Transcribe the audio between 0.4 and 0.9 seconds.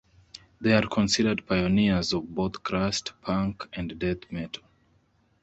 They are